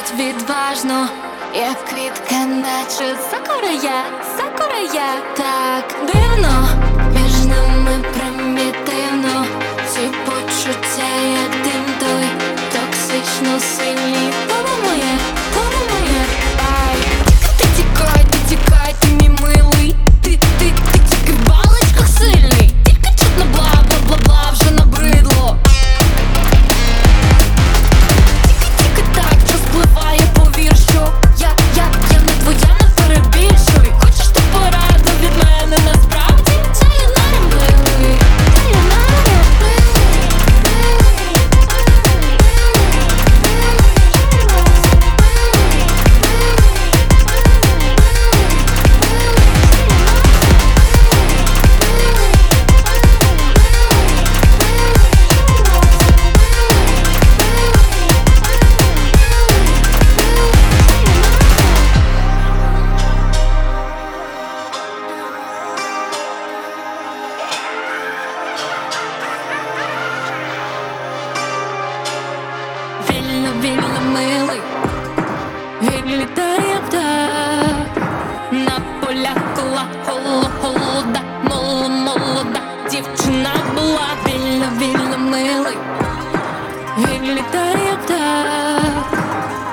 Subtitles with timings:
[0.00, 1.08] Ходь відважно,
[1.54, 4.04] як квітка, наче сакура я,
[4.36, 6.68] сакура я так дивно,
[7.14, 9.46] між нами примітивно,
[9.88, 12.26] ці почуття я дим той,
[12.72, 14.29] токсично синій
[73.60, 74.60] вільно милий,
[75.82, 78.04] він літає вдах
[78.52, 82.60] на полях кола коло холода, моло молода,
[82.90, 85.76] дівчина була вільно, вільно милий,
[86.98, 89.14] він літає вдах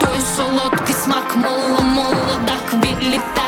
[0.00, 3.39] той солодкий смак, моло молода, він літає.